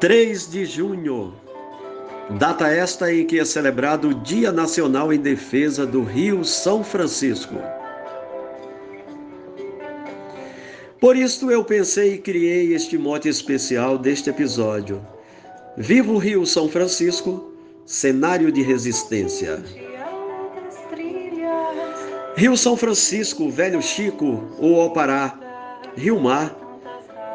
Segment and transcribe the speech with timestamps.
[0.00, 1.34] 3 de junho,
[2.38, 7.56] data esta em que é celebrado o Dia Nacional em Defesa do Rio São Francisco.
[11.00, 15.04] Por isso eu pensei e criei este mote especial deste episódio.
[15.76, 17.52] Viva o Rio São Francisco,
[17.84, 19.60] cenário de resistência.
[22.36, 25.36] Rio São Francisco, Velho Chico ou Opará,
[25.96, 26.67] Rio Mar,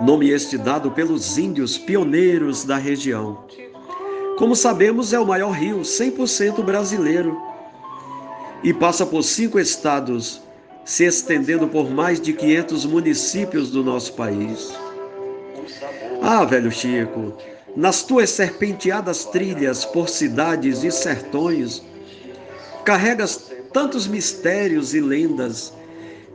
[0.04, 3.46] nome este dado pelos índios pioneiros da região.
[4.38, 7.42] Como sabemos, é o maior rio 100% brasileiro
[8.62, 10.42] e passa por cinco estados,
[10.84, 14.74] se estendendo por mais de 500 municípios do nosso país.
[16.22, 17.34] Ah, velho Chico,
[17.76, 21.82] nas tuas serpenteadas trilhas por cidades e sertões,
[22.84, 25.74] carregas tantos mistérios e lendas,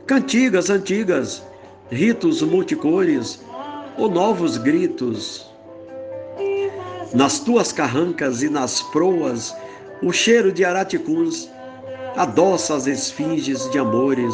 [0.07, 1.43] cantigas antigas,
[1.91, 3.39] ritos multicores,
[3.99, 5.45] ou novos gritos.
[7.13, 9.53] Nas tuas carrancas e nas proas,
[10.01, 11.49] o cheiro de araticuns
[12.15, 14.33] adoça as esfinges de amores,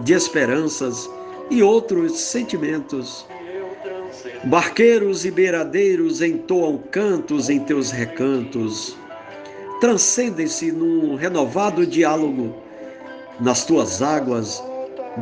[0.00, 1.08] de esperanças
[1.50, 3.26] e outros sentimentos.
[4.44, 8.94] Barqueiros e beiradeiros entoam cantos em teus recantos,
[9.80, 12.54] transcendem-se num renovado diálogo
[13.40, 14.62] nas tuas águas,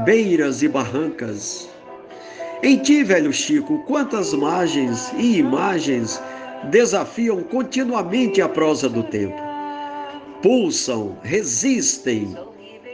[0.04, 1.69] beiras e barrancas.
[2.62, 6.20] Em ti, velho Chico, quantas margens e imagens
[6.64, 9.40] desafiam continuamente a prosa do tempo.
[10.42, 12.36] Pulsam, resistem,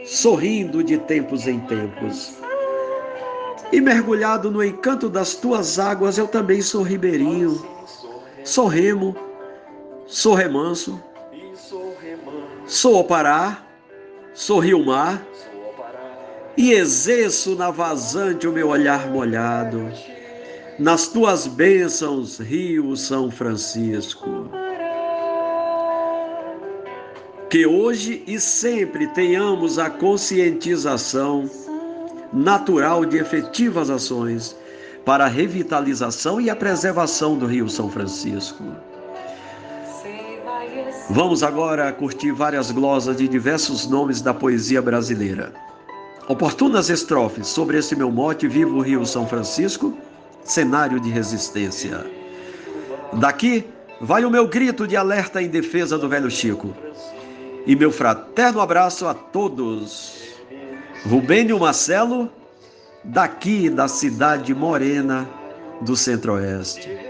[0.05, 2.37] sorrindo de tempos em tempos.
[3.69, 7.61] E mergulhado no encanto das tuas águas, eu também sou ribeirinho,
[8.45, 9.17] sou remo,
[10.05, 11.03] sou remanso,
[12.65, 13.67] sou opará,
[14.33, 15.21] sou rio-mar,
[16.57, 19.91] e exerço na vazante o meu olhar molhado.
[20.79, 24.49] Nas tuas bênçãos, Rio São Francisco.
[27.49, 31.49] Que hoje e sempre tenhamos a conscientização
[32.33, 34.55] natural de efetivas ações
[35.05, 38.63] para a revitalização e a preservação do Rio São Francisco.
[41.09, 45.66] Vamos agora curtir várias glosas de diversos nomes da poesia brasileira.
[46.27, 49.97] Oportunas estrofes sobre esse meu mote, vivo o Rio São Francisco,
[50.43, 52.05] cenário de resistência.
[53.13, 53.65] Daqui
[54.01, 56.75] vai o meu grito de alerta em defesa do velho Chico.
[57.65, 60.17] E meu fraterno abraço a todos.
[61.05, 62.29] Rubênio Marcelo,
[63.03, 65.27] daqui da cidade morena
[65.81, 67.06] do Centro-Oeste.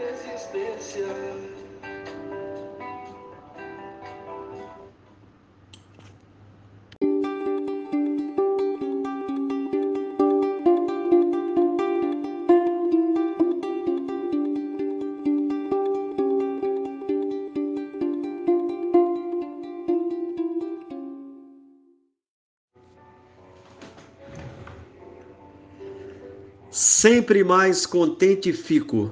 [27.07, 29.09] Sempre mais contente fico,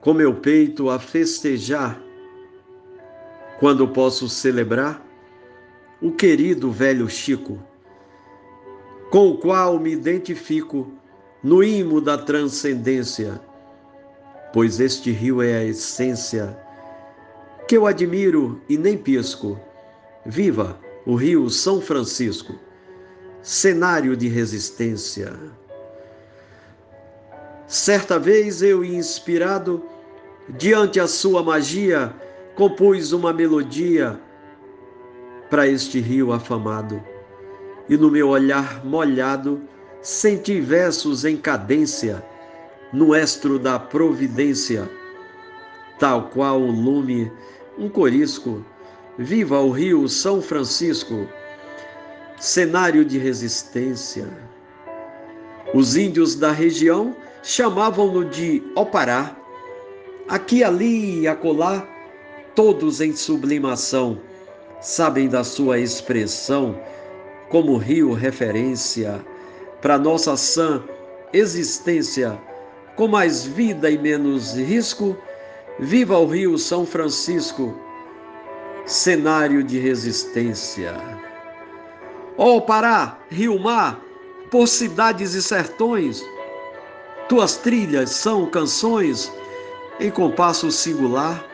[0.00, 2.02] com meu peito a festejar,
[3.60, 5.06] quando posso celebrar
[6.00, 7.62] o querido velho Chico,
[9.10, 10.90] com o qual me identifico
[11.44, 13.38] no imo da transcendência,
[14.50, 16.58] pois este rio é a essência
[17.68, 19.60] que eu admiro e nem pisco.
[20.24, 22.54] Viva o Rio São Francisco,
[23.42, 25.38] cenário de resistência.
[27.66, 29.82] Certa vez eu, inspirado,
[30.48, 32.14] diante a sua magia,
[32.54, 34.20] compus uma melodia
[35.50, 37.02] para este rio afamado.
[37.88, 39.60] E no meu olhar molhado,
[40.00, 42.24] senti versos em cadência,
[42.92, 44.88] no estro da providência,
[45.98, 47.32] tal qual um lume,
[47.76, 48.64] um corisco,
[49.18, 51.26] viva o rio São Francisco,
[52.38, 54.28] cenário de resistência.
[55.74, 57.14] Os índios da região
[57.46, 59.36] chamavam-no de Opará.
[60.28, 61.86] Aqui, ali e acolá,
[62.56, 64.20] todos em sublimação,
[64.80, 66.76] sabem da sua expressão
[67.48, 69.24] como rio referência
[69.80, 70.82] para nossa sã
[71.32, 72.36] existência,
[72.96, 75.16] com mais vida e menos risco,
[75.78, 77.78] viva o Rio São Francisco,
[78.84, 80.96] cenário de resistência.
[82.36, 84.00] Ó oh, Pará, Rio Mar,
[84.50, 86.24] por cidades e sertões,
[87.28, 89.32] tuas trilhas são canções
[89.98, 91.44] em compasso singular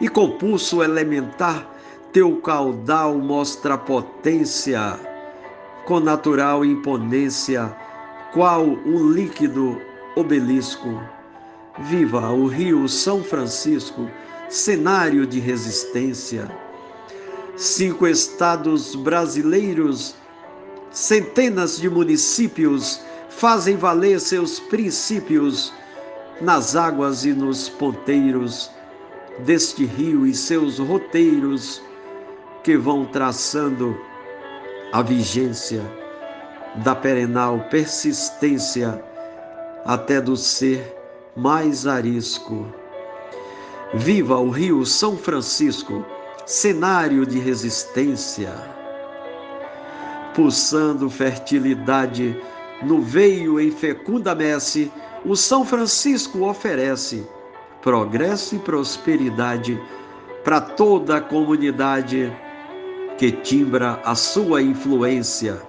[0.00, 1.66] e com pulso elementar.
[2.12, 4.98] Teu caudal mostra potência
[5.84, 7.74] com natural imponência,
[8.32, 9.80] qual um líquido
[10.16, 11.02] obelisco.
[11.78, 14.10] Viva o Rio São Francisco,
[14.48, 16.48] cenário de resistência.
[17.56, 20.14] Cinco estados brasileiros,
[20.90, 23.00] centenas de municípios
[23.38, 25.72] fazem valer seus princípios
[26.40, 28.68] nas águas e nos ponteiros
[29.44, 31.80] deste rio e seus roteiros
[32.64, 33.96] que vão traçando
[34.92, 35.80] a vigência
[36.82, 39.00] da perenal persistência
[39.84, 40.96] até do ser
[41.36, 42.66] mais arisco.
[43.94, 46.04] Viva o Rio São Francisco,
[46.44, 48.52] cenário de resistência,
[50.34, 52.36] pulsando fertilidade
[52.82, 54.92] no veio em fecunda messe,
[55.24, 57.26] o São Francisco oferece
[57.82, 59.80] progresso e prosperidade
[60.44, 62.32] para toda a comunidade
[63.16, 65.60] que timbra a sua influência.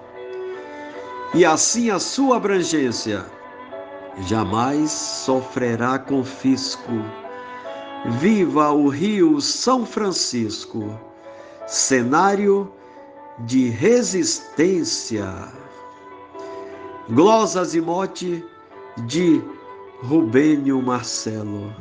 [1.34, 3.24] E assim a sua abrangência
[4.26, 6.92] jamais sofrerá confisco.
[8.18, 10.98] Viva o Rio São Francisco,
[11.66, 12.72] cenário
[13.40, 15.26] de resistência.
[17.12, 18.44] Glosas e mote
[19.04, 19.42] de
[20.00, 21.74] Rubênio Marcelo.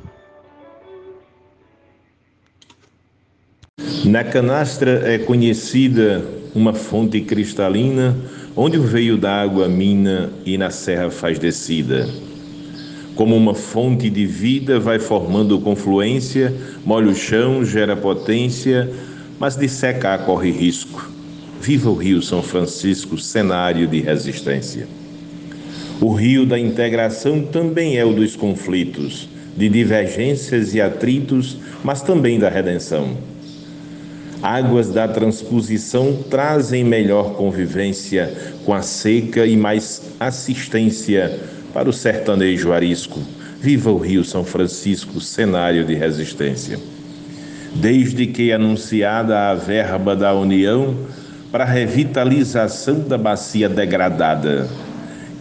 [4.06, 8.18] Na canastra é conhecida uma fonte cristalina,
[8.56, 12.10] onde o veio da água mina e na serra faz descida.
[13.16, 16.52] Como uma fonte de vida vai formando confluência,
[16.84, 18.92] molha o chão, gera potência,
[19.40, 21.08] mas de secar corre risco.
[21.62, 24.88] Viva o Rio São Francisco, cenário de resistência.
[26.02, 32.40] O rio da integração também é o dos conflitos, de divergências e atritos, mas também
[32.40, 33.18] da redenção.
[34.42, 38.34] Águas da transposição trazem melhor convivência
[38.66, 41.38] com a seca e mais assistência
[41.74, 43.20] para o sertanejo arisco.
[43.60, 46.80] Viva o Rio São Francisco, cenário de resistência.
[47.76, 50.96] Desde que anunciada a verba da União
[51.52, 54.70] para revitalização da bacia degradada,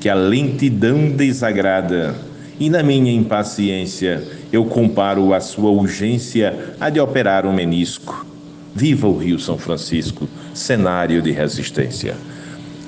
[0.01, 2.15] que a lentidão desagrada,
[2.59, 4.23] e na minha impaciência
[4.53, 8.27] eu comparo a sua urgência a de operar um menisco.
[8.75, 12.17] Viva o Rio São Francisco, cenário de resistência.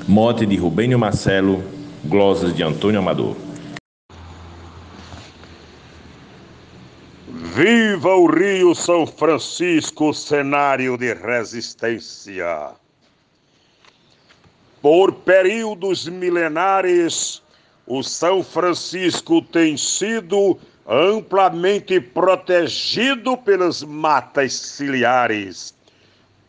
[0.07, 1.63] Mote de Rubênio Marcelo,
[2.05, 3.37] glosas de Antônio Amador.
[7.55, 12.71] Viva o Rio São Francisco, cenário de resistência.
[14.83, 17.43] Por períodos milenares,
[17.87, 25.75] o São Francisco tem sido amplamente protegido pelas matas ciliares.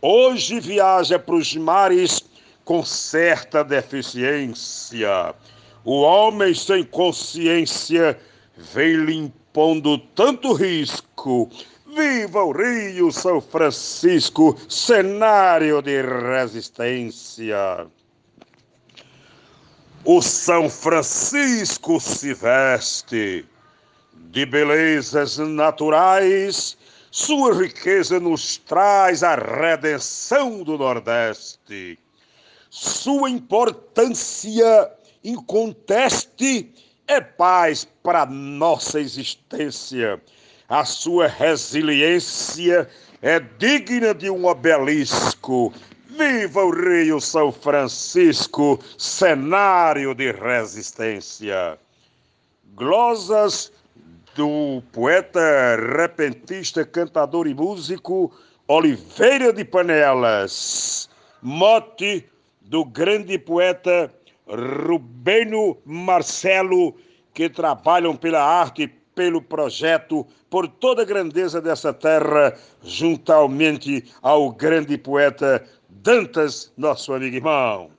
[0.02, 2.24] Hoje viaja para os mares
[2.64, 5.36] com certa deficiência.
[5.84, 8.18] O homem sem consciência
[8.56, 11.50] vem limpando tanto risco.
[11.94, 17.88] Viva o Rio São Francisco, cenário de resistência.
[20.04, 23.46] O São Francisco se veste
[24.32, 26.76] de belezas naturais,
[27.12, 32.00] sua riqueza nos traz a redenção do Nordeste.
[32.68, 34.92] Sua importância
[35.24, 36.74] inconteste
[37.08, 40.20] é paz para nossa existência.
[40.68, 42.90] A sua resiliência
[43.22, 45.72] é digna de um obelisco
[46.18, 51.80] Viva o Rio São Francisco, cenário de resistência.
[52.76, 53.72] Glosas
[54.36, 55.40] do poeta,
[55.98, 58.30] repentista, cantador e músico
[58.68, 61.10] Oliveira de Panelas.
[61.42, 62.26] Mote
[62.60, 64.14] do grande poeta
[64.46, 66.94] Rubeno Marcelo,
[67.34, 74.98] que trabalham pela arte, pelo projeto, por toda a grandeza dessa terra, juntamente ao grande
[74.98, 77.92] poeta Dantas, nosso amigo irmão.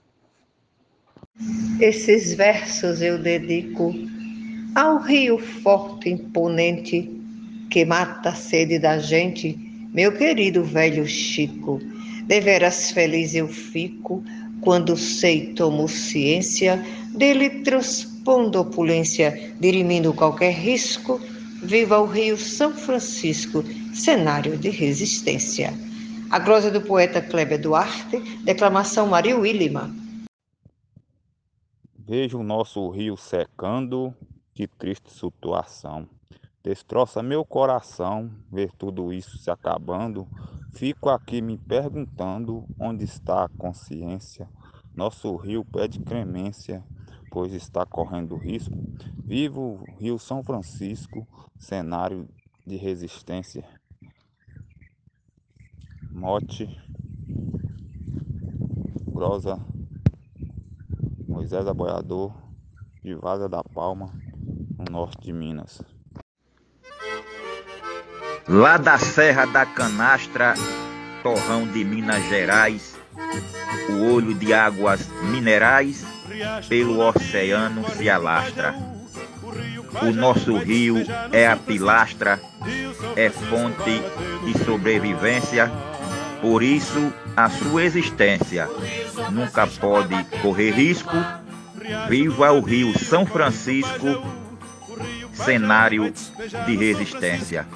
[1.81, 3.95] Esses versos eu dedico
[4.75, 7.09] ao rio forte imponente
[7.71, 9.57] que mata a sede da gente,
[9.93, 11.81] meu querido velho Chico.
[12.27, 14.25] Deveras feliz eu fico
[14.63, 16.83] quando sei tomo ciência
[17.15, 21.21] dele transpondo opulência, dirimindo qualquer risco.
[21.63, 25.73] Viva o Rio São Francisco, cenário de resistência.
[26.33, 29.95] A glosa do poeta Kleber Duarte, declamação Maria Willima.
[31.95, 34.15] Vejo o nosso rio secando,
[34.55, 36.09] que triste situação.
[36.65, 40.27] Destroça meu coração ver tudo isso se acabando.
[40.73, 44.49] Fico aqui me perguntando onde está a consciência.
[44.97, 46.83] Nosso rio pede clemência,
[47.31, 48.75] pois está correndo risco.
[49.23, 52.27] Viva o Rio São Francisco, cenário
[52.67, 53.63] de resistência.
[56.13, 56.69] Mote,
[59.09, 59.59] Grosa,
[61.27, 62.33] Moisés Aboiador,
[63.03, 64.13] de Vaza da Palma,
[64.79, 65.83] no norte de Minas.
[68.49, 70.55] Lá da Serra da Canastra,
[71.23, 72.99] torrão de Minas Gerais,
[73.89, 76.05] o olho de águas minerais
[76.69, 78.75] pelo oceano se alastra.
[80.03, 80.97] O nosso rio
[81.33, 82.41] é a pilastra,
[83.17, 84.03] é fonte
[84.45, 85.71] de sobrevivência,
[86.43, 88.69] por isso a sua existência
[89.31, 91.17] nunca pode correr risco.
[92.09, 94.07] Viva o Rio São Francisco,
[95.33, 96.13] cenário
[96.67, 97.67] de resistência.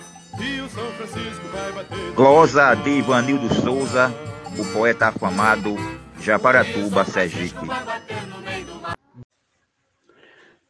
[2.15, 4.13] Glosa de Ivanildo Souza,
[4.59, 5.77] o poeta afamado
[6.21, 7.67] Japaratuba, Sergipe.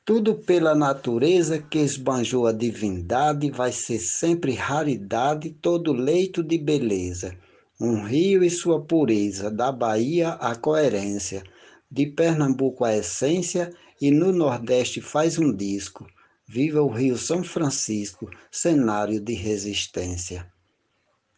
[0.05, 7.37] Tudo pela natureza que esbanjou a divindade vai ser sempre raridade, todo leito de beleza.
[7.79, 11.43] Um rio e sua pureza, da Bahia a coerência,
[11.91, 16.07] de Pernambuco a essência e no Nordeste faz um disco.
[16.49, 20.51] Viva o Rio São Francisco, cenário de resistência.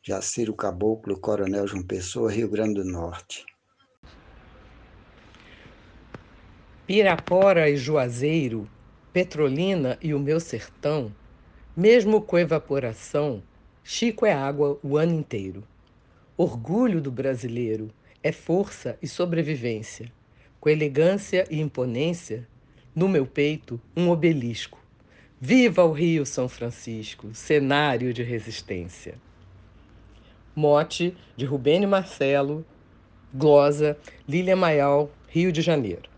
[0.00, 3.44] Jaciro Caboclo, Coronel João Pessoa, Rio Grande do Norte.
[6.86, 8.70] Pirapora e Juazeiro,
[9.12, 11.12] Petrolina e o meu sertão,
[11.76, 13.42] mesmo com evaporação,
[13.82, 15.64] Chico é água o ano inteiro.
[16.40, 17.90] Orgulho do brasileiro
[18.22, 20.06] é força e sobrevivência.
[20.60, 22.46] Com elegância e imponência,
[22.94, 24.78] no meu peito, um obelisco.
[25.40, 29.16] Viva o Rio São Francisco, cenário de resistência.
[30.54, 32.64] Mote de Rubênio Marcelo,
[33.34, 36.08] glosa Lília Maial, Rio de Janeiro.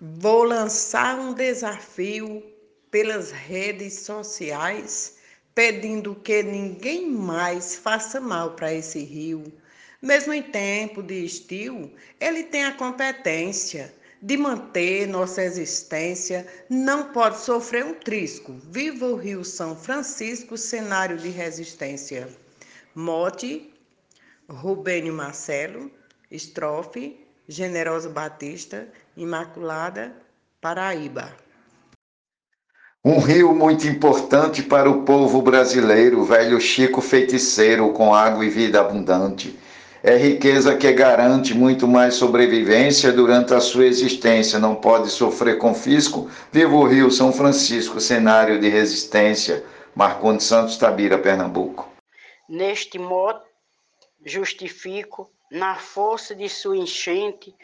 [0.00, 2.44] Vou lançar um desafio
[2.92, 5.18] pelas redes sociais,
[5.54, 9.52] pedindo que ninguém mais faça mal para esse rio.
[10.02, 17.38] Mesmo em tempo de estio, ele tem a competência de manter nossa existência, não pode
[17.38, 18.54] sofrer um trisco.
[18.70, 22.28] Viva o Rio São Francisco, cenário de resistência.
[22.94, 23.70] Mote,
[24.48, 25.90] Rubênio Marcelo,
[26.30, 30.16] estrofe, Generoso Batista, Imaculada,
[30.58, 31.43] Paraíba.
[33.06, 38.80] Um rio muito importante para o povo brasileiro, velho Chico feiticeiro com água e vida
[38.80, 39.54] abundante.
[40.02, 46.30] É riqueza que garante muito mais sobrevivência durante a sua existência, não pode sofrer confisco.
[46.50, 49.62] Viva o Rio São Francisco, cenário de resistência.
[49.94, 51.86] Marcondes Santos Tabira, Pernambuco.
[52.48, 53.42] Neste modo,
[54.24, 57.54] justifico, na força de sua enchente,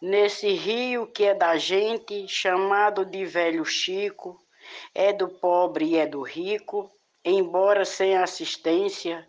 [0.00, 4.40] nesse rio que é da gente, chamado de velho Chico,
[4.94, 6.90] é do pobre e é do rico,
[7.24, 9.28] embora sem assistência,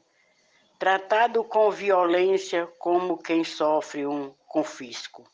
[0.78, 5.30] tratado com violência como quem sofre um confisco.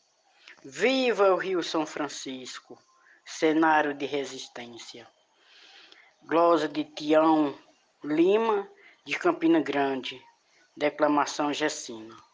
[0.64, 2.76] Viva o Rio São Francisco,
[3.24, 5.06] cenário de resistência.
[6.24, 7.56] Glosa de Tião
[8.02, 8.68] Lima,
[9.04, 10.20] de Campina Grande,
[10.76, 12.25] declamação Gessina.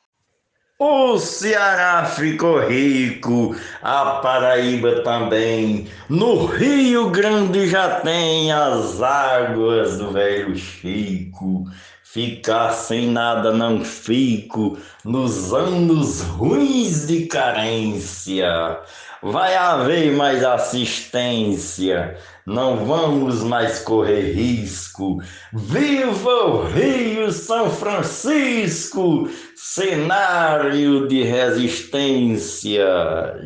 [0.84, 5.86] O Ceará ficou rico, a Paraíba também.
[6.08, 11.66] No Rio Grande já tem as águas do velho Chico.
[12.02, 18.80] Ficar sem nada não fico nos anos ruins de carência.
[19.22, 25.22] Vai haver mais assistência, não vamos mais correr risco.
[25.52, 32.84] Viva o Rio São Francisco, cenário de resistência.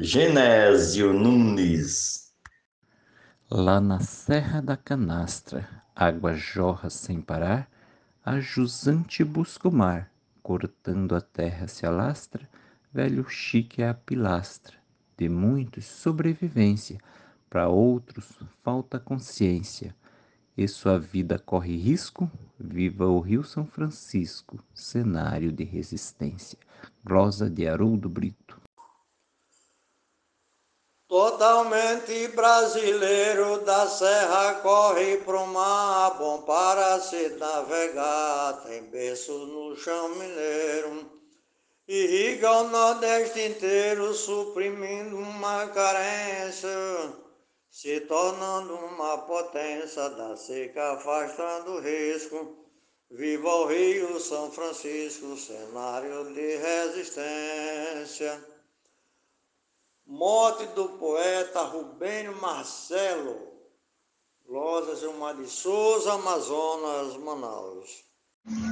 [0.01, 2.33] Genésio Nunes.
[3.51, 7.69] Lá na Serra da Canastra, água jorra sem parar,
[8.25, 10.11] a jusante busca o mar,
[10.43, 12.49] cortando a terra se alastra,
[12.91, 14.86] velho chique é a pilastra
[15.17, 16.99] de muitos sobrevivência,
[17.49, 18.27] para outros
[18.63, 19.95] falta consciência,
[20.57, 22.31] e sua vida corre risco.
[22.59, 26.59] Viva o Rio São Francisco, cenário de resistência.
[27.05, 28.61] Glosa de Haroldo Brito.
[31.09, 40.09] Totalmente brasileiro da serra corre pro mar, bom para se navegar, tem berço no chão
[40.17, 41.16] mineiro
[41.89, 46.69] irriga o Nordeste inteiro, suprimindo uma carência,
[47.71, 52.65] se tornando uma potência da seca, afastando o risco.
[53.09, 58.45] Viva o Rio São Francisco, cenário de resistência.
[60.05, 63.53] Morte do poeta Rubênio Marcelo,
[64.49, 68.06] Losa Gilmar de Souza, Amazonas, Manaus.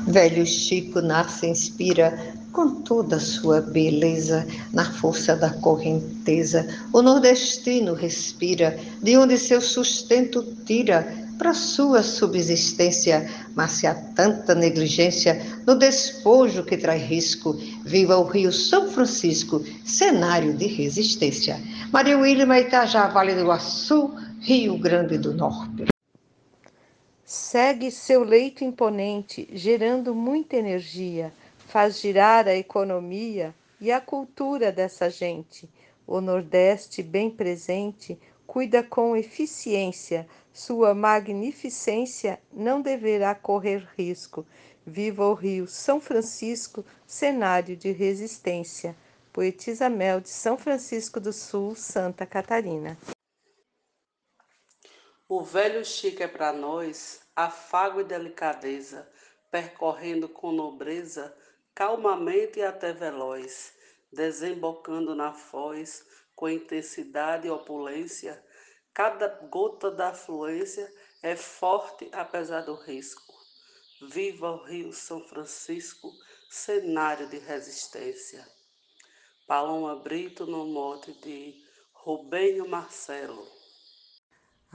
[0.06, 2.16] Velho Chico nasce e inspira
[2.52, 6.68] com toda a sua beleza, na força da correnteza.
[6.92, 14.54] O nordestino respira, de onde seu sustento tira para sua subsistência, mas se há tanta
[14.54, 21.60] negligência no despojo que traz risco, viva o Rio São Francisco, cenário de resistência.
[21.90, 25.93] Maria Wilma Itajá, Vale do Iguaçu, Rio Grande do Norte.
[27.24, 31.32] Segue seu leito imponente, gerando muita energia,
[31.68, 35.68] faz girar a economia e a cultura dessa gente.
[36.06, 44.46] O Nordeste, bem presente, cuida com eficiência sua magnificência não deverá correr risco.
[44.86, 48.94] Viva o Rio São Francisco, cenário de resistência.
[49.32, 52.96] Poetisa Mel de São Francisco do Sul, Santa Catarina.
[55.36, 59.10] O velho Chico é para nós afago e delicadeza,
[59.50, 61.36] percorrendo com nobreza,
[61.74, 63.74] calmamente e até veloz,
[64.12, 68.40] desembocando na foz, com intensidade e opulência,
[68.94, 70.88] Cada gota da afluência
[71.20, 73.34] é forte apesar do risco.
[74.02, 76.12] Viva o Rio São Francisco,
[76.48, 78.46] cenário de resistência.
[79.48, 81.60] Paloma Brito no mote de
[81.92, 83.53] Rubênio Marcelo.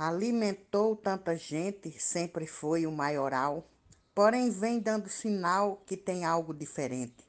[0.02, 3.68] Alimentou tanta gente, sempre foi o maioral,
[4.16, 7.28] porém vem dando sinal que tem algo diferente.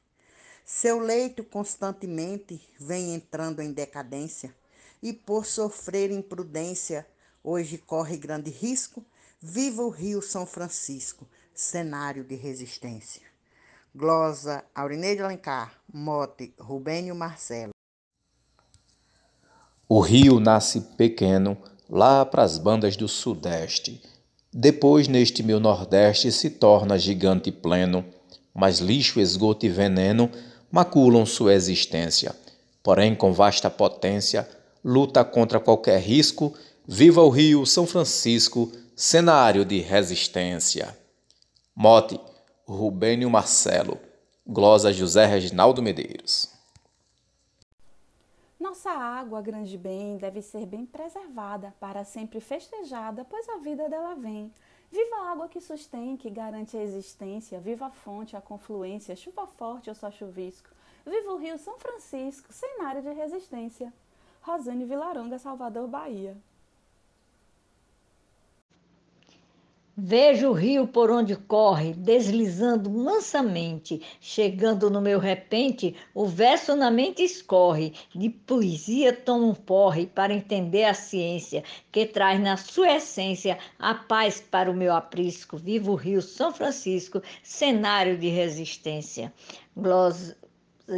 [0.63, 4.55] Seu leito constantemente vem entrando em decadência
[5.03, 7.05] e por sofrer imprudência,
[7.43, 9.03] hoje corre grande risco,
[9.41, 13.23] viva o Rio São Francisco, cenário de resistência.
[13.93, 17.73] Glosa Aurineide Alencar, mote Rubênio Marcelo.
[19.89, 24.01] O rio nasce pequeno lá para as bandas do Sudeste.
[24.53, 28.05] Depois, neste meu Nordeste, se torna gigante pleno,
[28.53, 30.31] mas lixo, esgoto e veneno
[30.71, 32.33] maculam sua existência.
[32.81, 34.47] Porém, com vasta potência,
[34.83, 36.53] luta contra qualquer risco,
[36.87, 40.97] viva o Rio São Francisco, cenário de resistência.
[41.75, 42.17] Mote:
[42.65, 43.97] Rubênio Marcelo.
[44.47, 46.49] Glosa José Reginaldo Medeiros.
[48.61, 54.13] Nossa água, grande bem, deve ser bem preservada, para sempre festejada, pois a vida dela
[54.13, 54.53] vem.
[54.91, 59.47] Viva a água que sustém, que garante a existência, viva a fonte, a confluência, chuva
[59.47, 60.69] forte ou só chuvisco.
[61.03, 63.91] Viva o Rio São Francisco, cenário de resistência.
[64.43, 66.37] Rosane Vilaronga, Salvador, Bahia.
[69.95, 76.89] Vejo o rio por onde corre, deslizando mansamente, chegando no meu repente, o verso na
[76.89, 82.95] mente escorre, de poesia toma um porre para entender a ciência, que traz na sua
[82.95, 85.57] essência a paz para o meu aprisco.
[85.57, 89.33] Vivo o Rio São Francisco, cenário de resistência.
[89.75, 90.37] Glosa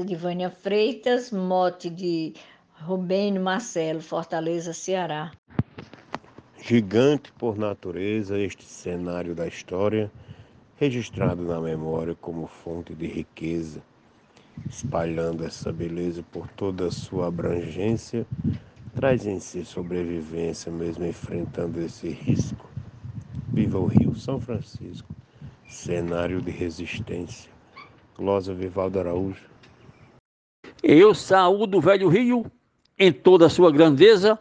[0.05, 2.33] de Vânia Freitas, mote de
[2.73, 5.31] Rubênio Marcelo, Fortaleza, Ceará.
[6.65, 10.09] Gigante por natureza, este cenário da história,
[10.77, 13.83] registrado na memória como fonte de riqueza,
[14.69, 18.25] espalhando essa beleza por toda a sua abrangência,
[18.95, 22.65] traz em si sobrevivência, mesmo enfrentando esse risco.
[23.49, 25.13] Viva o Rio São Francisco,
[25.67, 27.51] cenário de resistência.
[28.17, 29.49] Glosa Vivaldo Araújo.
[30.81, 32.45] Eu saúdo o velho Rio
[32.97, 34.39] em toda a sua grandeza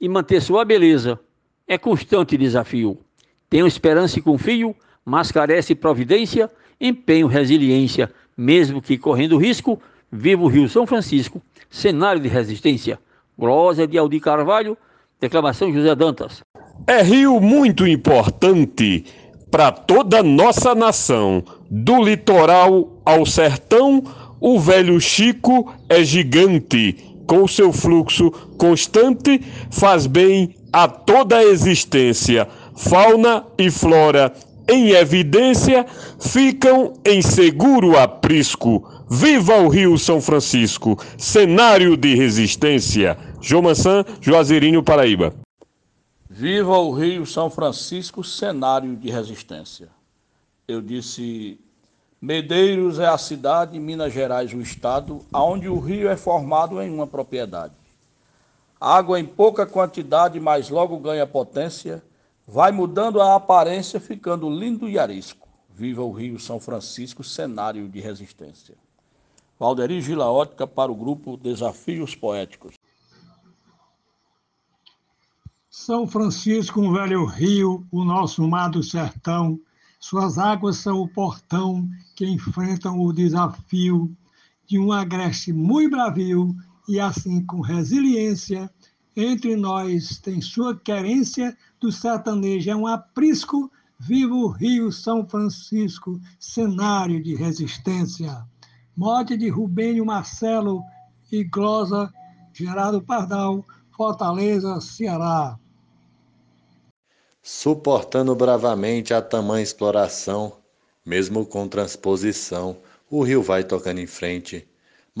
[0.00, 1.20] e manter sua beleza.
[1.70, 2.98] É constante desafio.
[3.48, 9.80] Tenho esperança e confio, mas carece providência, empenho, resiliência, mesmo que correndo risco,
[10.10, 12.98] vivo o Rio São Francisco, cenário de resistência.
[13.38, 14.76] Glória de Aldir Carvalho,
[15.20, 16.40] declamação José Dantas.
[16.88, 19.04] É rio muito importante
[19.48, 24.02] para toda nossa nação, do litoral ao sertão,
[24.40, 26.96] o velho Chico é gigante
[27.28, 32.48] com seu fluxo constante, faz bem a toda a existência.
[32.76, 34.32] Fauna e flora
[34.68, 35.84] em evidência
[36.18, 38.88] ficam em seguro aprisco.
[39.10, 43.18] Viva o Rio São Francisco, cenário de resistência.
[43.40, 45.34] João Mansan, Juazeirinho, Paraíba.
[46.28, 49.88] Viva o Rio São Francisco, cenário de resistência.
[50.68, 51.58] Eu disse
[52.22, 57.06] Medeiros é a cidade, Minas Gerais, o estado, onde o rio é formado em uma
[57.06, 57.72] propriedade.
[58.80, 62.02] Água em pouca quantidade, mas logo ganha potência,
[62.46, 65.46] vai mudando a aparência, ficando lindo e arisco.
[65.68, 68.74] Viva o Rio São Francisco, cenário de resistência.
[69.58, 72.74] Valderi Gilaótica para o grupo Desafios Poéticos.
[75.68, 79.60] São Francisco, um velho rio, o nosso mar do sertão.
[79.98, 84.10] Suas águas são o portão que enfrentam o desafio
[84.66, 86.56] de um agreste muito bravio
[86.90, 88.68] e assim com resiliência
[89.16, 92.68] entre nós tem sua querência do sertanejo.
[92.68, 98.44] É um aprisco viva o Rio São Francisco cenário de resistência.
[98.96, 100.82] Morte de Rubênio Marcelo
[101.30, 102.12] e Glosa
[102.52, 105.56] Gerardo Pardal Fortaleza Ceará.
[107.40, 110.56] Suportando bravamente a tamanha exploração,
[111.06, 114.68] mesmo com transposição, o rio vai tocando em frente,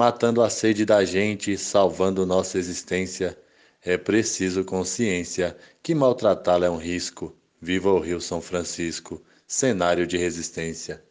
[0.00, 3.38] matando a sede da gente, salvando nossa existência.
[3.84, 7.36] É preciso consciência que maltratá-la é um risco.
[7.60, 11.04] Viva o Rio São Francisco, cenário de resistência.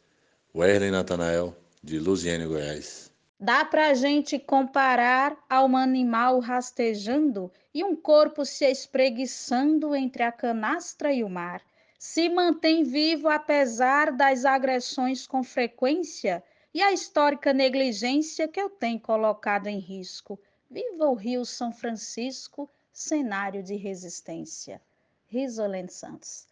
[0.55, 3.11] Werlen Natanael, de Luziane, Goiás.
[3.39, 10.23] Dá para a gente comparar a um animal rastejando e um corpo se espreguiçando entre
[10.23, 11.61] a canastra e o mar.
[11.99, 18.99] Se mantém vivo apesar das agressões com frequência e a histórica negligência que eu tenho
[18.99, 20.39] colocado em risco.
[20.69, 24.81] Viva o Rio São Francisco, cenário de resistência.
[25.27, 26.48] Risolene Santos.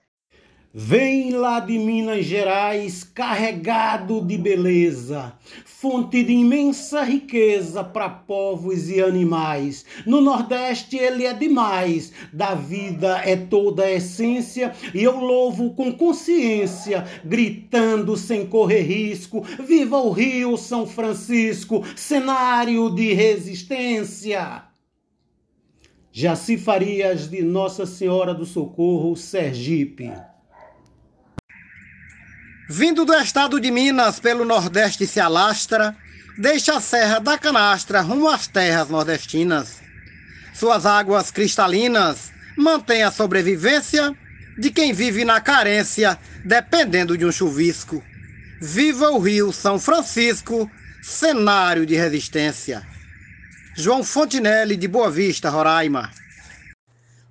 [0.80, 5.34] Vem lá de Minas Gerais carregado de beleza,
[5.66, 9.84] fonte de imensa riqueza para povos e animais.
[10.06, 15.92] No Nordeste ele é demais, da vida é toda a essência e eu louvo com
[15.92, 24.62] consciência, gritando sem correr risco: Viva o Rio São Francisco, cenário de resistência!
[26.12, 30.14] Jaci Farias de Nossa Senhora do Socorro, Sergipe.
[32.70, 35.96] Vindo do estado de Minas, pelo Nordeste se alastra,
[36.38, 39.78] deixa a Serra da Canastra rumo às terras nordestinas.
[40.54, 44.14] Suas águas cristalinas mantêm a sobrevivência
[44.58, 48.04] de quem vive na carência, dependendo de um chuvisco.
[48.60, 50.70] Viva o Rio São Francisco,
[51.02, 52.86] cenário de resistência.
[53.78, 56.12] João Fontinelli, de Boa Vista, Roraima.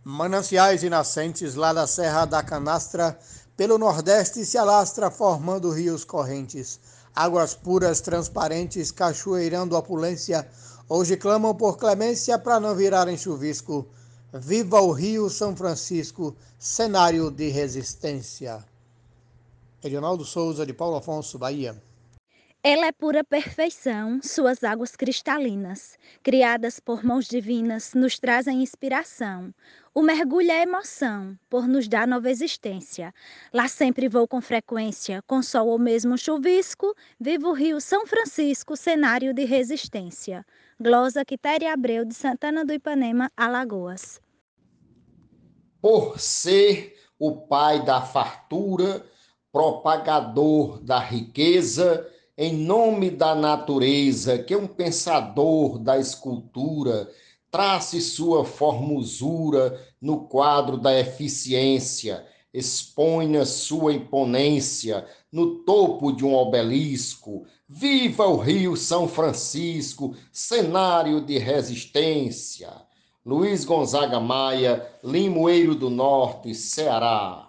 [0.03, 3.18] Mananciais e nascentes lá da Serra da Canastra
[3.57, 6.79] pelo Nordeste se alastra formando rios correntes.
[7.14, 10.47] Águas puras, transparentes, cachoeirando opulência,
[10.88, 13.87] hoje clamam por clemência para não virarem chuvisco.
[14.35, 18.62] Viva o Rio São Francisco, cenário de resistência.
[19.83, 21.81] Edionaldo Souza, de Paulo Afonso, Bahia.
[22.62, 29.55] Ela é pura perfeição, suas águas cristalinas, criadas por mãos divinas, nos trazem inspiração.
[29.97, 33.15] O mergulho é emoção, por nos dar nova existência.
[33.51, 38.77] Lá sempre vou com frequência, com sol ou mesmo chuvisco, vivo o Rio São Francisco,
[38.77, 40.45] cenário de resistência.
[40.79, 44.21] Glosa Quitéria Abreu, de Santana do Ipanema, Alagoas.
[45.81, 49.03] Por ser o pai da fartura,
[49.51, 52.07] propagador da riqueza,
[52.37, 57.11] em nome da natureza, que é um pensador da escultura,
[57.57, 67.47] trace sua formosura no quadro da eficiência, exponha sua imponência no topo de um obelisco.
[67.66, 72.71] Viva o Rio São Francisco, cenário de resistência.
[73.25, 77.46] Luiz Gonzaga Maia, Limoeiro do Norte, Ceará.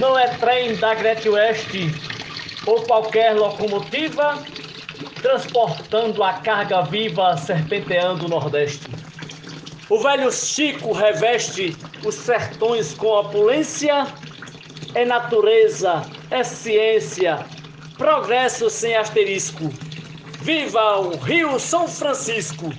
[0.00, 1.74] Não é trem da Gret West
[2.66, 4.42] ou qualquer locomotiva
[5.20, 8.88] transportando a carga viva serpenteando o Nordeste.
[9.90, 14.06] O velho Chico reveste os sertões com opulência,
[14.94, 17.44] é natureza, é ciência,
[17.98, 19.68] progresso sem asterisco.
[20.40, 22.72] Viva o Rio São Francisco,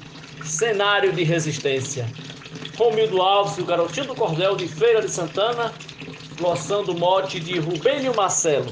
[0.43, 2.07] cenário de resistência.
[2.75, 5.71] Romildo Alves, o garotinho do cordel de Feira de Santana,
[6.41, 8.71] glossando o mote de Rubênio Marcelo.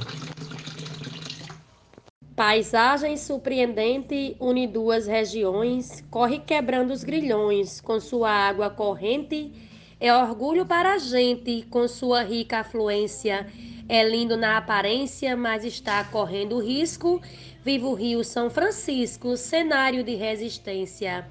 [2.36, 9.52] Paisagem surpreendente une duas regiões, corre quebrando os grilhões com sua água corrente.
[10.00, 13.46] É orgulho para a gente com sua rica afluência.
[13.88, 17.22] É lindo na aparência, mas está correndo risco.
[17.64, 21.28] Viva o Rio São Francisco, cenário de resistência.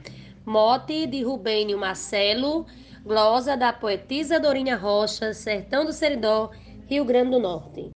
[0.46, 2.64] Mote de Rubênio Marcelo.
[3.08, 6.50] Glosa da poetisa Dorinha Rocha, Sertão do Seridó,
[6.84, 7.88] Rio Grande do Norte.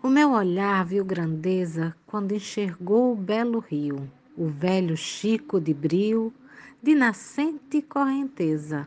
[0.00, 6.32] O meu olhar viu grandeza quando enxergou o belo rio, o velho Chico de brio,
[6.80, 8.86] de nascente correnteza.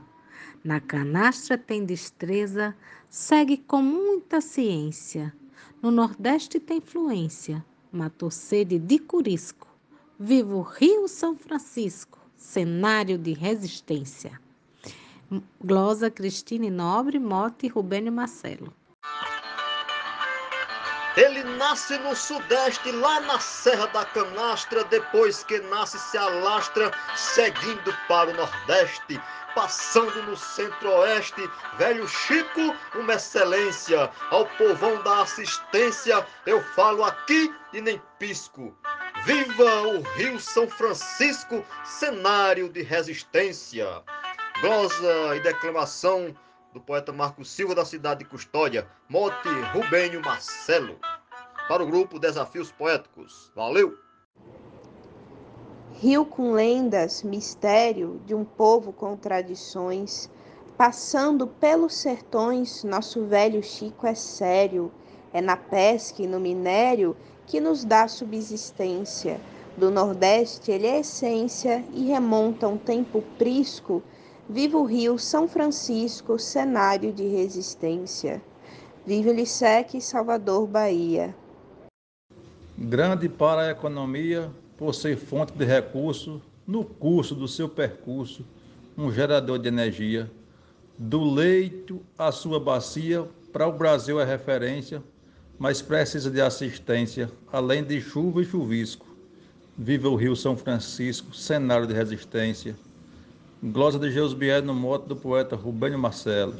[0.63, 2.73] Na canastra tem destreza,
[3.09, 5.33] segue com muita ciência.
[5.81, 7.61] No Nordeste tem fluência,
[7.91, 9.67] matou sede de curisco.
[10.17, 14.39] Viva o Rio São Francisco, cenário de resistência.
[15.63, 18.73] Glosa Cristine Nobre, Mote Rubênio Marcelo.
[21.17, 27.95] Ele nasce no sudeste, lá na Serra da Canastra, depois que nasce se alastra, seguindo
[28.09, 29.21] para o nordeste,
[29.55, 37.79] passando no centro-oeste, velho Chico, uma excelência, ao povão da assistência, eu falo aqui e
[37.79, 38.75] nem pisco.
[39.23, 44.03] Viva o Rio São Francisco, cenário de resistência.
[44.61, 46.33] Glosa e declamação
[46.73, 50.97] do poeta Marco Silva da cidade de Custódia, mote Rubênio Marcelo.
[51.67, 53.51] Para o grupo Desafios Poéticos.
[53.53, 53.97] Valeu!
[55.95, 60.31] Rio com lendas, mistério de um povo com tradições,
[60.77, 64.89] passando pelos sertões, nosso velho Chico é sério.
[65.33, 69.41] É na pesca e no minério que nos dá subsistência.
[69.75, 74.01] Do Nordeste ele é essência e remonta um tempo prisco.
[74.47, 78.39] Viva o Rio São Francisco, cenário de resistência.
[79.03, 81.35] Vive o Lissec, Salvador, Bahia.
[82.77, 88.45] Grande para a economia, por ser fonte de recurso, no curso do seu percurso,
[88.95, 90.29] um gerador de energia.
[90.95, 95.01] Do leito à sua bacia, para o Brasil é referência,
[95.57, 99.07] mas precisa de assistência, além de chuva e chuvisco.
[99.75, 102.75] Viva o Rio São Francisco, cenário de resistência.
[103.63, 106.53] Glosa de Geusbier no moto do poeta Rubênio Marcelo.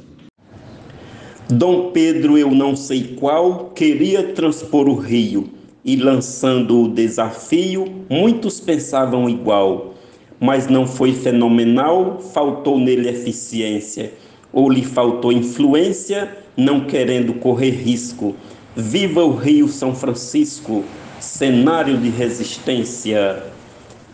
[1.48, 5.48] Dom Pedro, eu não sei qual, queria transpor o rio,
[5.84, 9.94] e lançando o desafio, muitos pensavam igual,
[10.40, 14.12] mas não foi fenomenal, faltou nele eficiência,
[14.52, 18.34] ou lhe faltou influência, não querendo correr risco
[18.78, 20.84] Viva o Rio São Francisco,
[21.18, 23.42] cenário de resistência.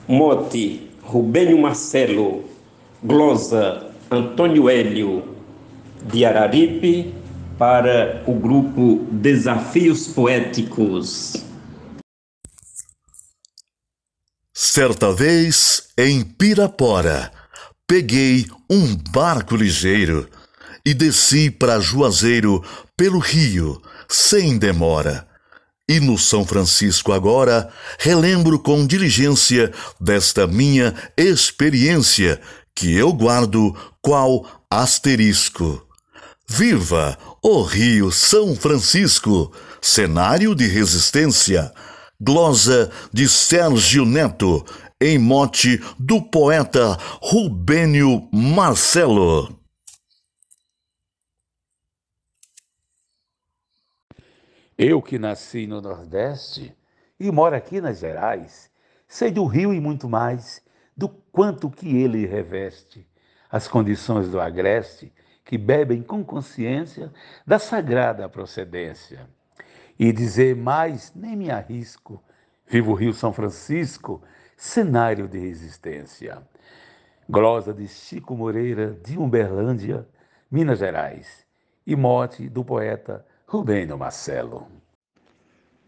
[0.06, 2.44] Mote, Rubênio Marcelo.
[3.04, 5.36] Glosa, Antônio Hélio,
[6.04, 7.12] de Araripe,
[7.58, 11.32] para o grupo Desafios Poéticos.
[14.54, 17.32] Certa vez, em Pirapora,
[17.88, 20.28] peguei um barco ligeiro
[20.86, 22.64] e desci para Juazeiro
[22.96, 25.26] pelo rio sem demora.
[25.88, 32.40] E no São Francisco agora, relembro com diligência desta minha experiência,
[32.74, 35.86] que eu guardo qual asterisco.
[36.48, 41.72] Viva o Rio São Francisco, cenário de resistência.
[42.20, 44.64] Glosa de Sérgio Neto,
[45.00, 49.58] em mote do poeta Rubênio Marcelo.
[54.78, 56.76] Eu que nasci no Nordeste
[57.18, 58.70] e moro aqui nas Gerais,
[59.08, 60.61] sei do rio e muito mais,
[61.32, 63.06] quanto que ele reveste,
[63.50, 65.12] as condições do agreste
[65.44, 67.12] que bebem com consciência
[67.46, 69.28] da sagrada procedência.
[69.98, 72.22] E dizer mais nem me arrisco,
[72.66, 74.22] vivo Rio São Francisco,
[74.56, 76.42] cenário de resistência.
[77.28, 80.06] Glosa de Chico Moreira, de Uberlândia,
[80.50, 81.46] Minas Gerais,
[81.86, 84.66] e mote do poeta Rubênio Marcelo.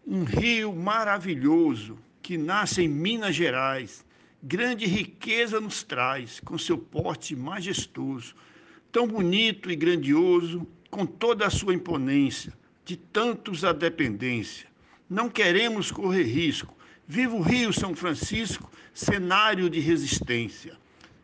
[0.05, 4.05] Um rio maravilhoso que nasce em Minas Gerais,
[4.47, 8.35] grande riqueza nos traz, com seu porte majestoso,
[8.91, 12.53] tão bonito e grandioso, com toda a sua imponência,
[12.85, 14.67] de tantos a dependência.
[15.09, 16.75] Não queremos correr risco.
[17.07, 20.77] Viva o Rio São Francisco, cenário de resistência.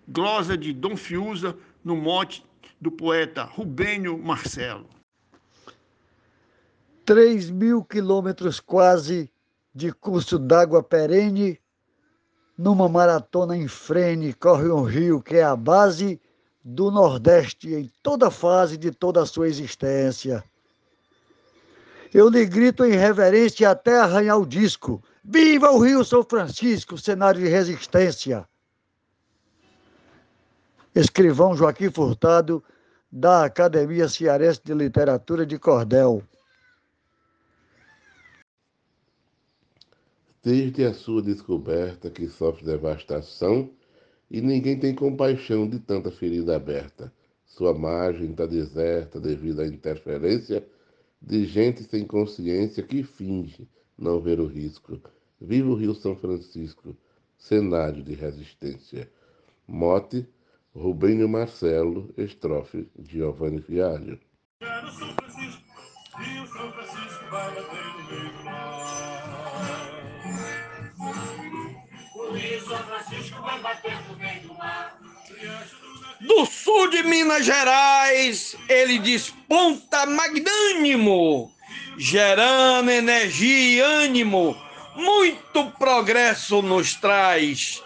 [0.08, 2.44] Glosa de Dom Fiuza, no mote
[2.80, 4.90] do poeta Rubênio Marcelo.
[7.06, 9.32] 3 mil quilômetros quase
[9.74, 11.61] de curso d'água perene,
[12.62, 16.22] numa maratona em frene, corre um rio que é a base
[16.64, 20.44] do Nordeste em toda fase de toda a sua existência.
[22.14, 25.02] Eu lhe grito em reverência até arranhar o disco.
[25.24, 28.48] Viva o Rio São Francisco, cenário de resistência!
[30.94, 32.64] Escrivão Joaquim Furtado,
[33.12, 36.22] da Academia Cearense de Literatura de Cordel.
[40.44, 43.70] Desde a sua descoberta que sofre devastação
[44.30, 47.14] e ninguém tem compaixão de tanta ferida aberta.
[47.46, 50.66] Sua margem está deserta devido à interferência
[51.22, 55.00] de gente sem consciência que finge não ver o risco.
[55.40, 56.96] Viva o Rio São Francisco,
[57.38, 59.10] cenário de resistência.
[59.68, 60.26] Mote,
[60.74, 64.20] Rubênio Marcelo, estrofe, Giovanni Fialho.
[76.42, 81.52] Do sul de Minas Gerais, ele desponta magnânimo,
[82.00, 84.58] gerando energia e ânimo,
[84.96, 87.84] muito progresso nos traz,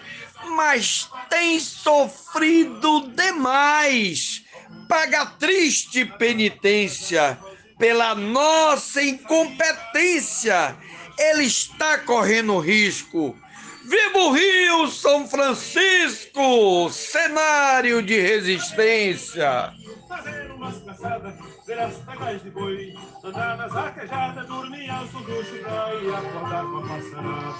[0.52, 4.42] mas tem sofrido demais,
[4.88, 7.38] paga triste penitência
[7.78, 10.78] pela nossa incompetência.
[11.20, 13.38] Ele está correndo risco.
[13.86, 19.74] Viva o Rio São Francisco, cenário de resistência.
[20.08, 22.94] Fazer umas caçadas, ver as pegais de boi,
[23.24, 27.56] andar nas arquejadas, dormir ao som do chibrai e acordar com a passarada.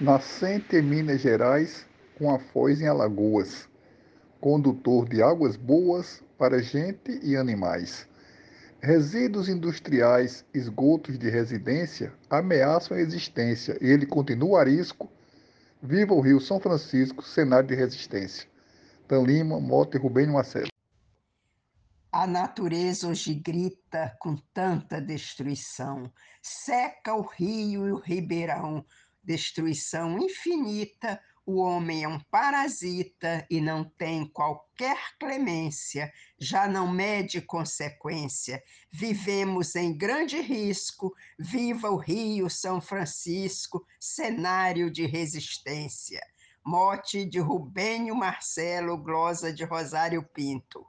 [0.00, 1.86] Nascente em Minas Gerais,
[2.18, 3.68] com a foz em Alagoas
[4.40, 8.08] condutor de águas boas para gente e animais.
[8.80, 15.10] Resíduos industriais, esgotos de residência ameaçam a existência e ele continua a risco.
[15.82, 18.48] Viva o Rio São Francisco, cenário de resistência.
[19.08, 20.68] Dan Lima, Mota e Rubem Marcelo.
[22.12, 26.10] A natureza hoje grita com tanta destruição,
[26.40, 28.84] seca o rio e o ribeirão,
[29.24, 37.40] destruição infinita o homem é um parasita e não tem qualquer clemência, já não mede
[37.40, 38.62] consequência.
[38.92, 46.20] Vivemos em grande risco, viva o Rio São Francisco, cenário de resistência.
[46.62, 50.84] Mote de Rubênio Marcelo, glosa de Rosário Pinto.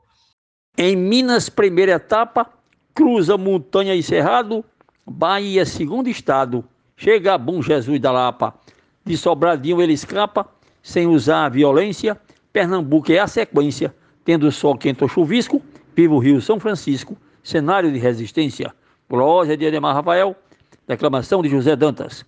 [0.78, 2.52] Em Minas, primeira etapa,
[2.93, 4.65] cruza montanha e cerrado,
[5.08, 6.67] Bahia, segundo estado,
[6.98, 8.60] chega a Bom Jesus da Lapa
[9.06, 10.48] de Sobradinho ele escapa,
[10.82, 12.20] sem usar a violência.
[12.52, 15.62] Pernambuco é a sequência, tendo sol quente ou chuvisco.
[15.96, 18.74] Viva o Rio São Francisco, cenário de resistência.
[19.10, 20.36] Glória de Ademar Rafael,
[20.88, 22.24] declamação de José Dantas.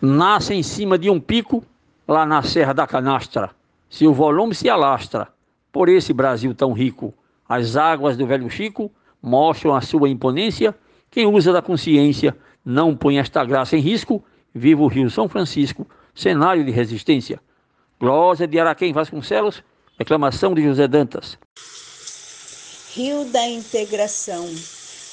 [0.00, 1.64] Nasce em cima de um pico,
[2.08, 3.50] lá na Serra da Canastra.
[3.88, 5.28] Seu volume se alastra
[5.70, 7.14] por esse Brasil tão rico.
[7.48, 8.90] As águas do velho Chico
[9.22, 10.74] mostram a sua imponência.
[11.10, 14.24] Quem usa da consciência não põe esta graça em risco.
[14.54, 17.40] Viva o Rio São Francisco, cenário de resistência.
[17.98, 19.62] Glória de Araquém Vasconcelos,
[19.98, 21.38] reclamação de José Dantas.
[22.94, 24.48] Rio da integração,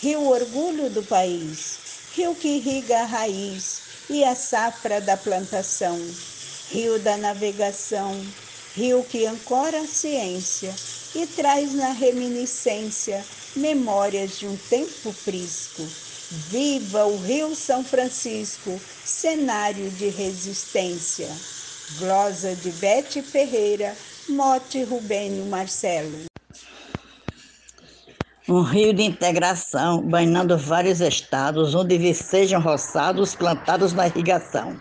[0.01, 5.97] rio orgulho do país, rio que irriga a raiz e a safra da plantação,
[6.69, 8.15] rio da navegação,
[8.75, 10.73] rio que ancora a ciência
[11.15, 13.23] e traz na reminiscência
[13.55, 21.27] memórias de um tempo prisco Viva o Rio São Francisco, cenário de resistência.
[21.99, 23.93] Glosa de Bete Ferreira,
[24.29, 26.23] Mote Rubênio Marcelo.
[28.47, 34.79] Um rio de integração, banhando vários estados, onde sejam roçados plantados na irrigação.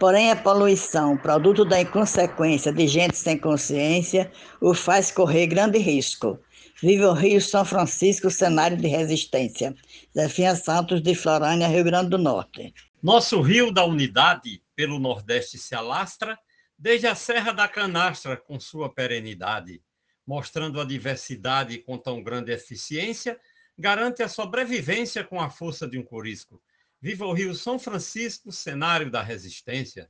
[0.00, 6.40] Porém, a poluição, produto da inconsequência de gente sem consciência, o faz correr grande risco.
[6.80, 9.74] Vive o Rio São Francisco, cenário de resistência.
[10.16, 12.72] Zefinha Santos, de Florânia, Rio Grande do Norte.
[13.02, 16.38] Nosso rio da unidade, pelo Nordeste, se alastra,
[16.78, 19.82] desde a Serra da Canastra, com sua perenidade,
[20.24, 23.40] mostrando a diversidade com tão grande eficiência,
[23.76, 26.62] garante a sobrevivência com a força de um corisco.
[27.00, 30.08] Viva o Rio São Francisco, cenário da resistência.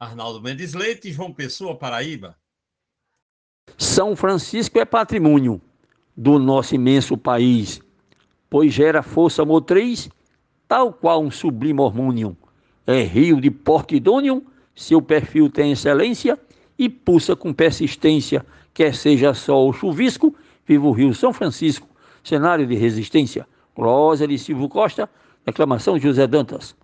[0.00, 2.38] Arnaldo Mendes Leite, João Pessoa, Paraíba.
[3.76, 5.60] São Francisco é patrimônio
[6.16, 7.80] do nosso imenso país,
[8.48, 10.08] pois gera força motriz,
[10.66, 12.36] tal qual um sublime hormônio.
[12.86, 16.38] É rio de porte idôneo, seu perfil tem excelência
[16.78, 20.34] e pulsa com persistência, quer seja sol ou chuvisco,
[20.66, 21.88] viva o Rio São Francisco,
[22.22, 23.46] cenário de resistência.
[23.74, 25.08] Glória de Silvio Costa,
[25.44, 26.74] declamação de José Dantas.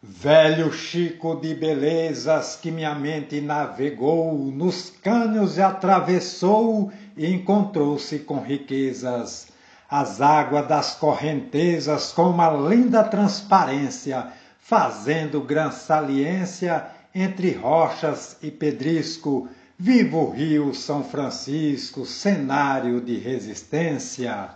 [0.00, 8.40] Velho Chico de belezas que minha mente navegou, nos cânions e atravessou e encontrou-se com
[8.40, 9.48] riquezas.
[9.90, 14.28] As águas das correntezas com uma linda transparência,
[14.58, 19.48] fazendo gran saliência entre rochas e pedrisco.
[19.76, 24.50] Viva o Rio São Francisco, cenário de resistência.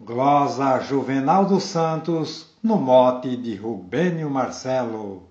[0.00, 5.28] Glosa Juvenal dos Santos, no mote de Rubênio Marcelo.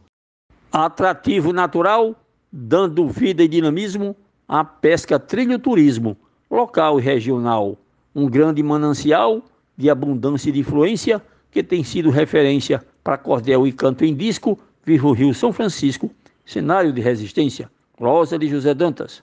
[0.71, 2.15] Atrativo natural,
[2.51, 4.15] dando vida e dinamismo
[4.47, 6.15] à pesca trilho turismo,
[6.49, 7.77] local e regional.
[8.15, 9.45] Um grande manancial
[9.77, 11.21] de abundância e de influência
[11.51, 16.13] que tem sido referência para cordel e canto em disco, viva o Rio São Francisco,
[16.45, 17.69] cenário de resistência.
[17.99, 19.21] Rosa de José Dantas.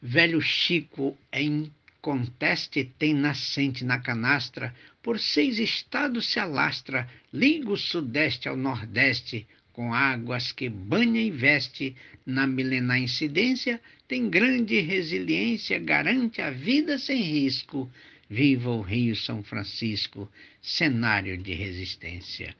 [0.00, 7.76] Velho Chico em conteste tem nascente na canastra, por seis estados se alastra, liga o
[7.76, 11.96] sudeste ao nordeste, com águas que banha e veste,
[12.26, 17.90] na milenar incidência, tem grande resiliência, garante a vida sem risco.
[18.28, 22.54] Viva o Rio São Francisco, cenário de resistência.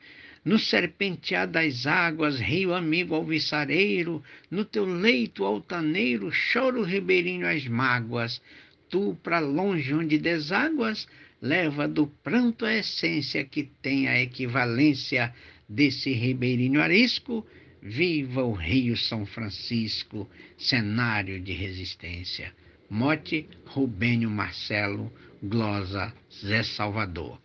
[0.44, 7.66] No serpentear das águas, rio amigo alviçareiro, no teu leito altaneiro, chora o ribeirinho as
[7.66, 8.42] mágoas.
[8.88, 11.06] Tu, para longe onde deságuas,
[11.40, 15.32] leva do pranto a essência que tem a equivalência
[15.72, 17.44] desse ribeirinho arisco,
[17.80, 22.52] viva o Rio São Francisco, cenário de resistência.
[22.88, 25.10] Mote Rubênio Marcelo,
[25.42, 26.12] glosa
[26.44, 27.40] Zé Salvador.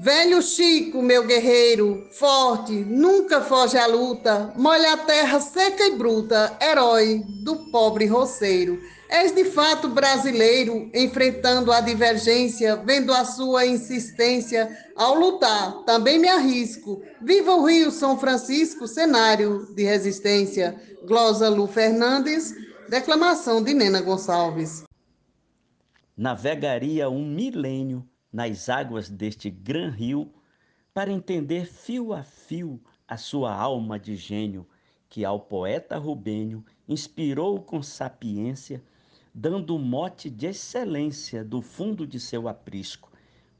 [0.00, 6.56] Velho Chico, meu guerreiro, forte, nunca foge à luta, molha a terra seca e bruta,
[6.62, 8.80] herói do pobre roceiro.
[9.12, 15.82] És de fato brasileiro, enfrentando a divergência, vendo a sua insistência ao lutar.
[15.84, 17.02] Também me arrisco.
[17.20, 20.80] Viva o Rio São Francisco, cenário de resistência.
[21.04, 22.54] Glosa Lu Fernandes,
[22.88, 24.84] declamação de Nena Gonçalves.
[26.16, 30.32] Navegaria um milênio nas águas deste gran rio
[30.94, 34.64] para entender fio a fio a sua alma de gênio
[35.08, 38.80] que ao poeta Rubênio inspirou com sapiência
[39.34, 43.10] dando mote de excelência do fundo de seu aprisco.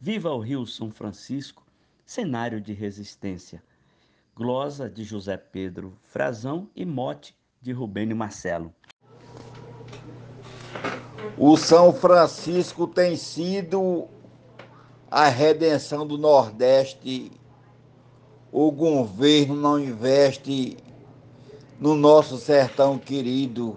[0.01, 1.64] Viva o Rio São Francisco,
[2.05, 3.62] cenário de resistência.
[4.35, 8.75] Glosa de José Pedro Frazão e mote de Rubênio Marcelo.
[11.37, 14.09] O São Francisco tem sido
[15.11, 17.33] a redenção do Nordeste.
[18.53, 20.77] O governo não investe
[21.79, 23.77] no nosso sertão querido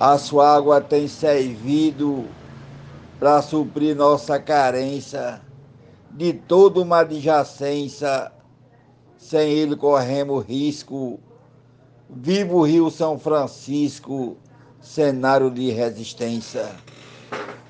[0.00, 2.24] a sua água tem servido
[3.18, 5.40] para suprir nossa carência
[6.12, 8.30] de toda uma adjacência.
[9.16, 11.18] Sem ele corremos risco.
[12.08, 14.36] Viva o Rio São Francisco,
[14.80, 16.66] cenário de resistência.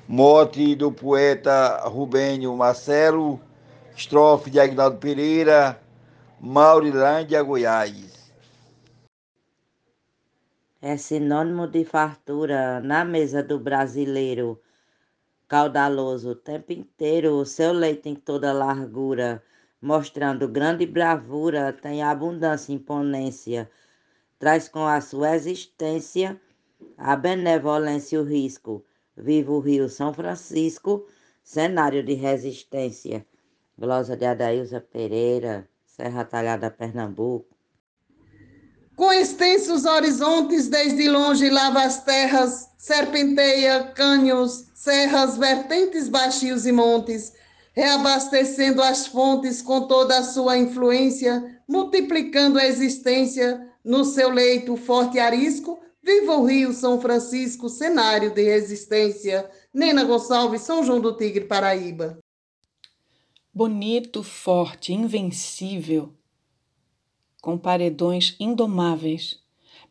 [0.07, 3.39] Mote do poeta Rubênio Marcelo,
[3.95, 5.81] estrofe de Aguinaldo Pereira,
[6.39, 8.18] Maurilândia, Goiás
[10.81, 14.61] é sinônimo de fartura na mesa do brasileiro.
[15.47, 19.43] Caudaloso o tempo inteiro, o seu leite em toda largura,
[19.81, 23.69] mostrando grande bravura, tem abundância e imponência.
[24.37, 26.39] Traz com a sua existência
[26.97, 28.85] a benevolência e o risco.
[29.17, 31.05] Viva o Rio São Francisco,
[31.43, 33.25] cenário de resistência.
[33.77, 37.58] Glosa de Adailza Pereira, Serra Talhada, Pernambuco.
[38.99, 47.31] Com extensos horizontes, desde longe lava as terras, serpenteia cânions, serras, vertentes, baixios e montes,
[47.71, 55.17] reabastecendo as fontes com toda a sua influência, multiplicando a existência no seu leito forte
[55.17, 59.49] arisco, viva o Rio São Francisco, cenário de resistência.
[59.73, 62.19] Nena Gonçalves, São João do Tigre, Paraíba.
[63.53, 66.18] Bonito, forte, invencível,
[67.41, 69.39] com paredões indomáveis,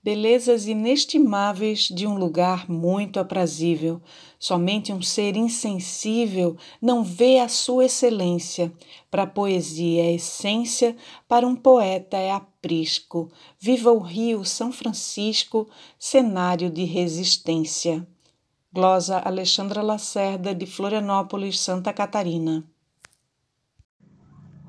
[0.03, 4.01] belezas inestimáveis de um lugar muito aprazível.
[4.39, 8.73] Somente um ser insensível não vê a sua excelência.
[9.11, 10.97] Para a poesia é essência,
[11.27, 13.31] para um poeta é aprisco.
[13.59, 15.69] Viva o Rio São Francisco,
[15.99, 18.07] cenário de resistência.
[18.73, 22.65] Glosa Alexandra Lacerda, de Florianópolis, Santa Catarina.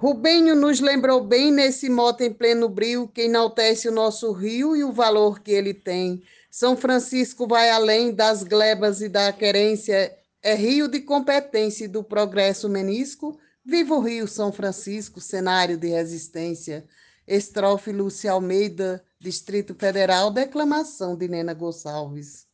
[0.02, 4.82] Rubênio nos lembrou bem nesse mote em pleno brio que enaltece o nosso rio e
[4.82, 6.24] o valor que ele tem.
[6.50, 12.02] São Francisco vai além das glebas e da querência, é rio de competência e do
[12.02, 13.38] progresso menisco.
[13.66, 16.86] Viva o Rio São Francisco, cenário de resistência.
[17.28, 22.48] Estrofe Lúcia Almeida, Distrito Federal, declamação de Nena Gonçalves.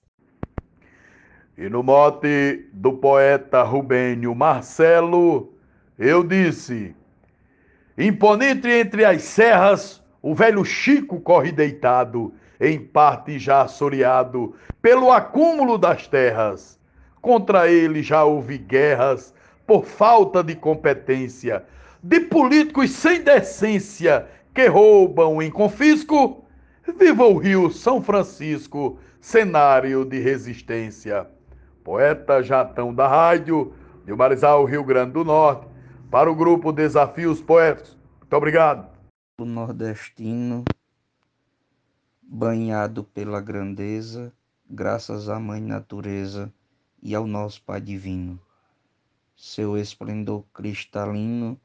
[1.55, 5.53] E no mote do poeta Rubênio Marcelo,
[5.99, 6.95] eu disse
[7.97, 15.77] Imponente entre as serras, o velho Chico corre deitado, em parte já assoreado pelo acúmulo
[15.77, 16.77] das terras.
[17.21, 19.33] Contra ele já houve guerras
[19.65, 21.63] por falta de competência,
[22.03, 26.45] de políticos sem decência que roubam em confisco.
[26.99, 31.27] Viva o Rio São Francisco, cenário de resistência.
[31.83, 33.73] Poeta Jatão da Rádio,
[34.05, 35.65] de Marizal, Rio Grande do Norte,
[36.15, 37.97] para o grupo Desafios Poéticos.
[38.21, 38.89] Muito obrigado.
[39.37, 40.63] O nordestino,
[42.21, 44.31] banhado pela grandeza,
[44.65, 46.49] graças à Mãe Natureza
[47.03, 48.39] e ao nosso Pai Divino.
[49.35, 51.59] Seu esplendor cristalino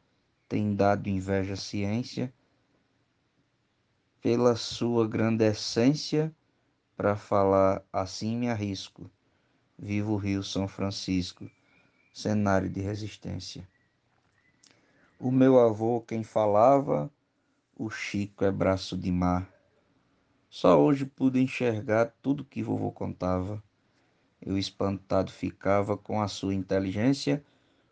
[0.48, 2.34] tem dado inveja à ciência,
[4.20, 6.34] pela sua grande essência,
[6.96, 9.08] para falar assim me arrisco.
[9.78, 11.48] Viva o Rio São Francisco,
[12.12, 13.64] cenário de resistência.
[15.22, 17.12] O meu avô, quem falava,
[17.76, 19.52] o Chico é braço de mar.
[20.48, 23.62] Só hoje pude enxergar tudo que vovô contava.
[24.40, 27.44] Eu espantado ficava com a sua inteligência,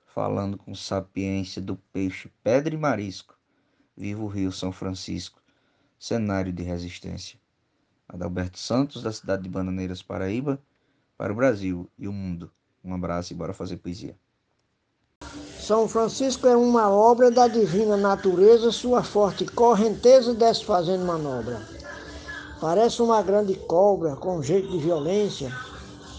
[0.07, 3.39] falando com sapiência do peixe, pedra e marisco.
[3.95, 5.43] Viva o Rio São Francisco,
[5.99, 7.39] cenário de resistência.
[8.09, 10.59] Adalberto Santos, da cidade de Bananeiras, Paraíba,
[11.14, 12.51] para o Brasil e o mundo.
[12.83, 14.16] Um abraço e bora fazer poesia.
[15.69, 21.61] São Francisco é uma obra da divina natureza, sua forte correnteza desce fazendo manobra.
[22.59, 25.53] Parece uma grande cobra com jeito de violência.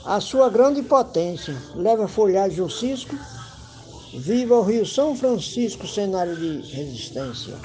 [0.05, 3.15] A sua grande potência leva folhagem o cisco.
[4.13, 7.55] Viva o Rio São Francisco, cenário de resistência.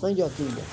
[0.00, 0.64] Mãe de Otília.